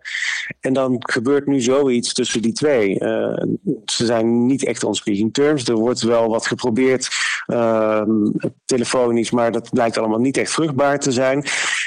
En 0.60 0.74
dan 0.74 0.96
gebeurt 1.00 1.48
nu 1.48 1.62
zoiets 1.62 2.14
tussen 2.14 2.42
die 2.42 2.54
twee. 2.54 3.00
Uh, 3.00 3.44
ze 3.86 4.06
zijn 4.06 4.46
niet 4.46 4.66
echt 4.66 4.84
on 4.84 4.96
speaking 4.96 5.34
terms. 5.34 5.68
Er 5.68 5.76
wordt 5.76 6.02
wel 6.02 6.30
wat 6.30 6.48
geprobeerd 6.48 7.10
Ehm, 7.46 8.32
telefonisch, 8.66 9.32
maar 9.32 9.52
dat 9.52 9.70
blijkt 9.70 9.98
allemaal 9.98 10.20
niet 10.20 10.38
echt 10.38 10.52
vruchtbaar 10.52 11.00
te 11.00 11.12
zijn. 11.12 11.44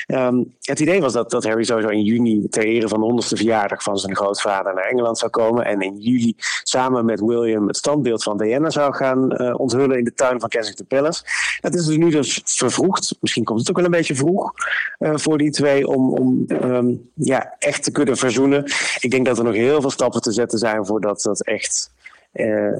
Ehm, 0.07 0.43
het 0.61 0.81
idee 0.81 1.00
was 1.00 1.12
dat, 1.12 1.31
dat 1.31 1.45
Harry 1.45 1.65
sowieso 1.65 1.88
in 1.88 2.03
juni 2.03 2.49
ter 2.49 2.65
ere 2.65 2.88
van 2.88 2.99
de 2.99 3.05
honderdste 3.05 3.37
verjaardag 3.37 3.83
van 3.83 3.99
zijn 3.99 4.17
grootvader 4.17 4.75
naar 4.75 4.85
Engeland 4.85 5.19
zou 5.19 5.31
komen. 5.31 5.65
En 5.65 5.81
in 5.81 5.97
juli 5.97 6.35
samen 6.62 7.05
met 7.05 7.21
William 7.21 7.67
het 7.67 7.77
standbeeld 7.77 8.23
van 8.23 8.37
Diana 8.37 8.71
zou 8.71 8.95
gaan 8.95 9.43
uh, 9.43 9.61
onthullen 9.61 9.99
in 9.99 10.05
de 10.05 10.15
tuin 10.15 10.41
van 10.41 10.49
Kensington 10.49 10.87
Palace. 10.87 11.23
Dat 11.61 11.75
is 11.75 11.85
dus 11.85 11.97
nu 11.97 12.11
dus 12.11 12.41
vervroegd. 12.45 13.17
Misschien 13.21 13.45
komt 13.45 13.59
het 13.59 13.71
ook 13.71 13.77
wel 13.77 13.85
een 13.85 13.91
beetje 13.91 14.15
vroeg 14.15 14.53
uh, 14.99 15.12
voor 15.15 15.38
die 15.38 15.50
twee 15.50 15.87
om, 15.87 16.12
om 16.12 16.45
um, 16.49 17.11
ja, 17.15 17.55
echt 17.59 17.83
te 17.83 17.91
kunnen 17.91 18.17
verzoenen. 18.17 18.65
Ik 19.00 19.11
denk 19.11 19.27
dat 19.27 19.38
er 19.38 19.45
nog 19.45 19.55
heel 19.55 19.81
veel 19.81 19.91
stappen 19.91 20.21
te 20.21 20.33
zetten 20.33 20.59
zijn 20.59 20.87
voordat 20.87 21.23
dat 21.23 21.45
echt 21.45 21.91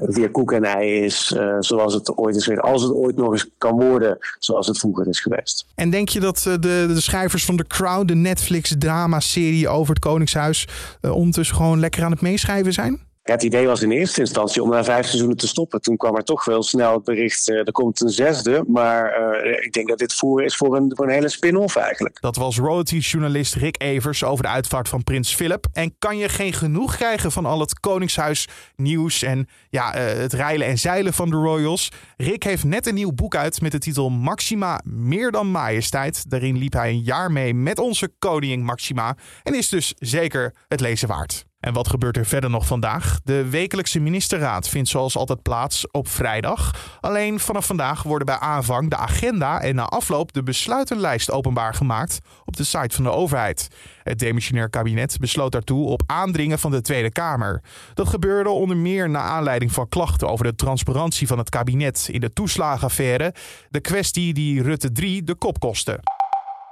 via 0.01 0.27
koek 0.31 0.51
en 0.51 0.63
ei 0.63 1.03
is 1.03 1.33
uh, 1.37 1.55
zoals 1.59 1.93
het 1.93 2.17
ooit 2.17 2.35
is 2.35 2.43
geweest. 2.43 2.61
Als 2.61 2.81
het 2.81 2.93
ooit 2.93 3.15
nog 3.15 3.31
eens 3.31 3.49
kan 3.57 3.75
worden 3.75 4.17
zoals 4.39 4.67
het 4.67 4.79
vroeger 4.79 5.07
is 5.07 5.19
geweest. 5.19 5.65
En 5.75 5.89
denk 5.89 6.09
je 6.09 6.19
dat 6.19 6.45
uh, 6.47 6.53
de, 6.53 6.85
de 6.87 7.01
schrijvers 7.01 7.45
van 7.45 7.57
The 7.57 7.67
Crown, 7.67 8.05
de 8.05 8.15
Netflix 8.15 8.75
drama-serie 8.79 9.67
over 9.67 9.93
het 9.93 10.03
Koningshuis, 10.03 10.67
ondertussen 11.01 11.55
gewoon 11.55 11.79
lekker 11.79 12.03
aan 12.03 12.11
het 12.11 12.21
meeschrijven 12.21 12.73
zijn? 12.73 13.07
Het 13.31 13.43
idee 13.43 13.67
was 13.67 13.81
in 13.81 13.91
eerste 13.91 14.19
instantie 14.19 14.63
om 14.63 14.69
na 14.69 14.83
vijf 14.83 15.05
seizoenen 15.05 15.37
te 15.37 15.47
stoppen. 15.47 15.81
Toen 15.81 15.97
kwam 15.97 16.15
er 16.15 16.23
toch 16.23 16.45
wel 16.45 16.63
snel 16.63 16.93
het 16.93 17.03
bericht, 17.03 17.49
uh, 17.49 17.57
er 17.57 17.71
komt 17.71 18.01
een 18.01 18.09
zesde. 18.09 18.63
Maar 18.67 19.21
uh, 19.45 19.65
ik 19.65 19.71
denk 19.71 19.87
dat 19.87 19.97
dit 19.97 20.13
voeren 20.13 20.45
is 20.45 20.57
voor 20.57 20.75
een, 20.75 20.91
voor 20.95 21.05
een 21.05 21.13
hele 21.13 21.29
spin-off 21.29 21.75
eigenlijk. 21.75 22.21
Dat 22.21 22.35
was 22.35 22.57
royalty-journalist 22.57 23.55
Rick 23.55 23.81
Evers 23.81 24.23
over 24.23 24.43
de 24.43 24.49
uitvaart 24.49 24.87
van 24.87 25.03
prins 25.03 25.35
Philip. 25.35 25.65
En 25.73 25.95
kan 25.99 26.17
je 26.17 26.29
geen 26.29 26.53
genoeg 26.53 26.95
krijgen 26.95 27.31
van 27.31 27.45
al 27.45 27.59
het 27.59 27.79
Koningshuis 27.79 28.47
nieuws 28.75 29.21
en 29.21 29.47
ja, 29.69 29.95
uh, 29.95 30.19
het 30.19 30.33
reilen 30.33 30.67
en 30.67 30.77
zeilen 30.77 31.13
van 31.13 31.29
de 31.29 31.35
royals? 31.35 31.91
Rick 32.17 32.43
heeft 32.43 32.63
net 32.63 32.87
een 32.87 32.95
nieuw 32.95 33.13
boek 33.13 33.35
uit 33.35 33.61
met 33.61 33.71
de 33.71 33.79
titel 33.79 34.09
Maxima 34.09 34.81
meer 34.83 35.31
dan 35.31 35.51
majesteit. 35.51 36.29
Daarin 36.29 36.57
liep 36.57 36.73
hij 36.73 36.89
een 36.89 37.03
jaar 37.03 37.31
mee 37.31 37.53
met 37.53 37.79
onze 37.79 38.11
koningin 38.19 38.63
Maxima 38.63 39.15
en 39.43 39.55
is 39.55 39.69
dus 39.69 39.93
zeker 39.97 40.53
het 40.67 40.79
lezen 40.79 41.07
waard. 41.07 41.47
En 41.59 41.73
wat 41.73 41.89
gebeurt 41.89 42.17
er 42.17 42.25
verder 42.25 42.49
nog 42.49 42.65
vandaag? 42.65 43.19
De 43.23 43.49
wekelijkse 43.49 43.99
ministerraad 43.99 44.69
vindt 44.69 44.89
zoals 44.89 45.17
altijd 45.17 45.41
plaats 45.41 45.91
op 45.91 46.07
vrijdag. 46.07 46.75
Alleen 46.99 47.39
vanaf 47.39 47.65
vandaag 47.65 48.03
worden 48.03 48.25
bij 48.25 48.39
aanvang 48.39 48.89
de 48.89 48.95
agenda 48.95 49.61
en 49.61 49.75
na 49.75 49.83
afloop 49.83 50.33
de 50.33 50.43
besluitenlijst 50.43 51.31
openbaar 51.31 51.73
gemaakt 51.73 52.19
op 52.45 52.57
de 52.57 52.63
site 52.63 52.95
van 52.95 53.03
de 53.03 53.11
overheid. 53.11 53.67
Het 54.03 54.19
demissionair 54.19 54.69
kabinet 54.69 55.17
besloot 55.19 55.51
daartoe 55.51 55.85
op 55.85 56.03
aandringen 56.05 56.59
van 56.59 56.71
de 56.71 56.81
Tweede 56.81 57.11
Kamer. 57.11 57.61
Dat 57.93 58.07
gebeurde 58.07 58.49
onder 58.49 58.77
meer 58.77 59.09
naar 59.09 59.23
aanleiding 59.23 59.71
van 59.71 59.89
klachten 59.89 60.29
over 60.29 60.45
de 60.45 60.55
transparantie 60.55 61.27
van 61.27 61.37
het 61.37 61.49
kabinet 61.49 62.07
in 62.11 62.19
de 62.19 62.33
toeslagenaffaire, 62.33 63.33
de 63.69 63.79
kwestie 63.79 64.33
die 64.33 64.61
Rutte 64.61 64.91
3 64.91 65.23
de 65.23 65.35
kop 65.35 65.59
kostte. 65.59 65.99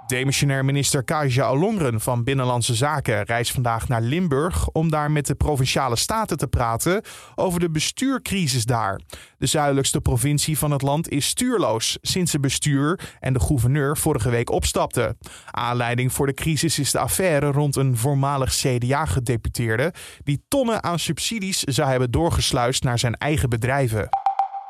Demissionair 0.08 0.66
minister 0.66 1.04
Kaja 1.04 1.52
Ollongren 1.52 2.02
van 2.02 2.24
Binnenlandse 2.24 2.76
Zaken 2.76 3.24
reist 3.24 3.52
vandaag 3.52 3.88
naar 3.88 4.02
Limburg 4.02 4.70
om 4.70 4.90
daar 4.90 5.12
met 5.12 5.26
de 5.26 5.36
provinciale 5.36 5.96
staten 5.96 6.38
te 6.38 6.48
praten 6.48 7.02
over 7.36 7.60
de 7.60 7.70
bestuurcrisis 7.70 8.66
daar. 8.66 9.02
De 9.38 9.46
zuidelijkste 9.46 10.02
provincie 10.02 10.58
van 10.58 10.72
het 10.72 10.82
land 10.82 11.10
is 11.10 11.28
stuurloos 11.28 11.98
sinds 12.02 12.32
het 12.32 12.42
bestuur 12.42 13.16
en 13.20 13.34
de 13.34 13.40
gouverneur 13.40 13.98
vorige 13.98 14.30
week 14.30 14.50
opstapten. 14.50 15.18
Aanleiding 15.52 16.14
voor 16.14 16.26
de 16.26 16.34
crisis 16.34 16.80
is 16.80 16.92
de 16.92 17.00
affaire 17.00 17.52
rond 17.52 17.76
een 17.76 17.98
voormalig 17.98 18.54
CDA-gedeputeerde 18.54 19.94
die 20.24 20.44
tonnen 20.48 20.84
aan 20.84 21.00
subsidies 21.00 21.60
zou 21.60 21.90
hebben 21.90 22.12
doorgesluist 22.12 22.84
naar 22.84 23.00
zijn 23.00 23.16
eigen 23.16 23.50
bedrijven. 23.50 24.10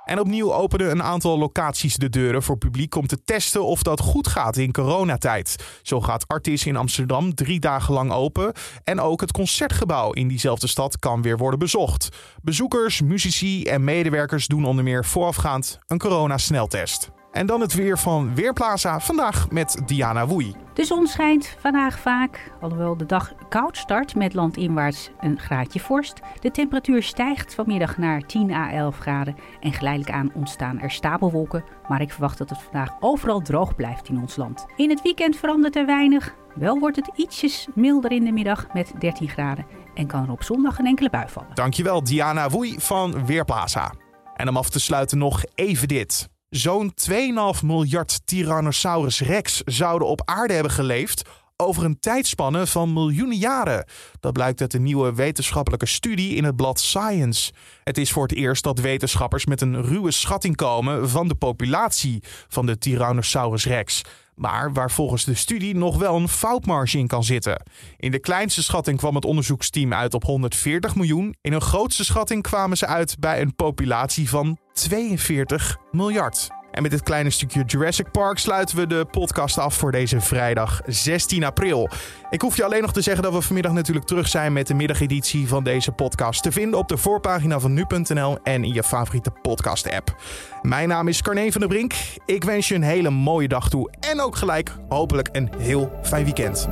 En 0.07 0.19
opnieuw 0.19 0.53
openen 0.53 0.91
een 0.91 1.03
aantal 1.03 1.37
locaties 1.37 1.95
de 1.95 2.09
deuren 2.09 2.43
voor 2.43 2.57
publiek 2.57 2.95
om 2.95 3.07
te 3.07 3.23
testen 3.23 3.65
of 3.65 3.83
dat 3.83 3.99
goed 3.99 4.27
gaat 4.27 4.57
in 4.57 4.71
coronatijd. 4.71 5.55
Zo 5.81 6.01
gaat 6.01 6.27
Artis 6.27 6.65
in 6.65 6.75
Amsterdam 6.75 7.35
drie 7.35 7.59
dagen 7.59 7.93
lang 7.93 8.11
open. 8.11 8.53
En 8.83 8.99
ook 8.99 9.21
het 9.21 9.31
concertgebouw 9.31 10.11
in 10.11 10.27
diezelfde 10.27 10.67
stad 10.67 10.99
kan 10.99 11.21
weer 11.21 11.37
worden 11.37 11.59
bezocht. 11.59 12.09
Bezoekers, 12.41 13.01
muzici 13.01 13.63
en 13.63 13.83
medewerkers 13.83 14.47
doen 14.47 14.65
onder 14.65 14.83
meer 14.83 15.05
voorafgaand 15.05 15.79
een 15.87 15.97
coronasneltest. 15.97 17.15
En 17.31 17.45
dan 17.45 17.61
het 17.61 17.73
weer 17.73 17.97
van 17.97 18.35
Weerplaza. 18.35 18.99
Vandaag 18.99 19.51
met 19.51 19.81
Diana 19.85 20.27
Woei. 20.27 20.55
De 20.73 20.85
zon 20.85 21.07
schijnt 21.07 21.55
vandaag 21.59 21.99
vaak, 21.99 22.51
alhoewel 22.61 22.97
de 22.97 23.05
dag 23.05 23.33
koud 23.49 23.77
start 23.77 24.15
met 24.15 24.33
landinwaarts 24.33 25.09
een 25.19 25.39
graadje 25.39 25.79
vorst. 25.79 26.19
De 26.39 26.51
temperatuur 26.51 27.03
stijgt 27.03 27.55
vanmiddag 27.55 27.97
naar 27.97 28.21
10 28.21 28.51
à 28.51 28.71
11 28.71 28.97
graden 28.97 29.35
en 29.59 29.73
geleidelijk 29.73 30.15
aan 30.15 30.31
ontstaan 30.33 30.79
er 30.79 30.91
stapelwolken. 30.91 31.63
Maar 31.87 32.01
ik 32.01 32.11
verwacht 32.11 32.37
dat 32.37 32.49
het 32.49 32.61
vandaag 32.61 32.91
overal 32.99 33.41
droog 33.41 33.75
blijft 33.75 34.09
in 34.09 34.19
ons 34.21 34.35
land. 34.35 34.65
In 34.75 34.89
het 34.89 35.01
weekend 35.01 35.35
verandert 35.35 35.75
er 35.75 35.85
weinig. 35.85 36.35
Wel 36.55 36.79
wordt 36.79 36.95
het 36.95 37.11
ietsjes 37.15 37.67
milder 37.75 38.11
in 38.11 38.23
de 38.23 38.31
middag 38.31 38.67
met 38.73 38.93
13 38.99 39.29
graden 39.29 39.65
en 39.93 40.07
kan 40.07 40.23
er 40.23 40.31
op 40.31 40.43
zondag 40.43 40.79
een 40.79 40.85
enkele 40.85 41.09
bui 41.09 41.27
vallen. 41.29 41.53
Dankjewel 41.53 42.03
Diana 42.03 42.49
Woei 42.49 42.75
van 42.79 43.25
Weerplaza. 43.25 43.93
En 44.35 44.49
om 44.49 44.57
af 44.57 44.69
te 44.69 44.79
sluiten 44.79 45.17
nog 45.17 45.43
even 45.55 45.87
dit. 45.87 46.35
Zo'n 46.49 46.93
2,5 47.11 47.63
miljard 47.63 48.21
Tyrannosaurus 48.25 49.19
rex 49.19 49.61
zouden 49.65 50.07
op 50.07 50.21
aarde 50.25 50.53
hebben 50.53 50.71
geleefd 50.71 51.29
over 51.55 51.83
een 51.83 51.99
tijdspanne 51.99 52.67
van 52.67 52.93
miljoenen 52.93 53.37
jaren. 53.37 53.85
Dat 54.19 54.33
blijkt 54.33 54.61
uit 54.61 54.73
een 54.73 54.83
nieuwe 54.83 55.13
wetenschappelijke 55.13 55.85
studie 55.85 56.35
in 56.35 56.43
het 56.43 56.55
blad 56.55 56.79
Science. 56.79 57.51
Het 57.83 57.97
is 57.97 58.11
voor 58.11 58.23
het 58.23 58.33
eerst 58.33 58.63
dat 58.63 58.79
wetenschappers 58.79 59.45
met 59.45 59.61
een 59.61 59.81
ruwe 59.81 60.11
schatting 60.11 60.55
komen 60.55 61.09
van 61.09 61.27
de 61.27 61.35
populatie 61.35 62.23
van 62.47 62.65
de 62.65 62.77
Tyrannosaurus 62.77 63.65
rex. 63.65 64.01
Maar 64.35 64.73
waar 64.73 64.91
volgens 64.91 65.25
de 65.25 65.33
studie 65.33 65.75
nog 65.75 65.97
wel 65.97 66.15
een 66.15 66.29
foutmarge 66.29 66.97
in 66.97 67.07
kan 67.07 67.23
zitten. 67.23 67.63
In 67.97 68.11
de 68.11 68.19
kleinste 68.19 68.63
schatting 68.63 68.97
kwam 68.97 69.15
het 69.15 69.25
onderzoeksteam 69.25 69.93
uit 69.93 70.13
op 70.13 70.23
140 70.23 70.95
miljoen. 70.95 71.35
In 71.41 71.53
een 71.53 71.61
grootste 71.61 72.05
schatting 72.05 72.43
kwamen 72.43 72.77
ze 72.77 72.85
uit 72.85 73.19
bij 73.19 73.41
een 73.41 73.55
populatie 73.55 74.29
van 74.29 74.57
42 74.77 75.77
miljard. 75.91 76.49
En 76.71 76.81
met 76.81 76.91
dit 76.91 77.03
kleine 77.03 77.29
stukje 77.29 77.63
Jurassic 77.65 78.11
Park 78.11 78.37
sluiten 78.37 78.77
we 78.77 78.87
de 78.87 79.05
podcast 79.11 79.57
af 79.57 79.75
voor 79.75 79.91
deze 79.91 80.21
vrijdag 80.21 80.81
16 80.85 81.43
april. 81.43 81.89
Ik 82.29 82.41
hoef 82.41 82.57
je 82.57 82.63
alleen 82.63 82.81
nog 82.81 82.93
te 82.93 83.01
zeggen 83.01 83.23
dat 83.23 83.33
we 83.33 83.41
vanmiddag 83.41 83.71
natuurlijk 83.71 84.05
terug 84.05 84.27
zijn 84.27 84.53
met 84.53 84.67
de 84.67 84.73
middageditie 84.73 85.47
van 85.47 85.63
deze 85.63 85.91
podcast. 85.91 86.43
Te 86.43 86.51
vinden 86.51 86.79
op 86.79 86.87
de 86.87 86.97
voorpagina 86.97 87.59
van 87.59 87.73
nu.nl 87.73 88.37
en 88.43 88.63
in 88.63 88.73
je 88.73 88.83
favoriete 88.83 89.31
podcast-app. 89.41 90.15
Mijn 90.61 90.87
naam 90.87 91.07
is 91.07 91.21
Carne 91.21 91.51
van 91.51 91.61
der 91.61 91.69
Brink. 91.69 91.93
Ik 92.25 92.43
wens 92.43 92.67
je 92.67 92.75
een 92.75 92.83
hele 92.83 93.09
mooie 93.09 93.47
dag 93.47 93.69
toe 93.69 93.91
en 93.99 94.21
ook 94.21 94.35
gelijk 94.35 94.75
hopelijk 94.89 95.29
een 95.31 95.49
heel 95.57 95.99
fijn 96.03 96.23
weekend. 96.23 96.67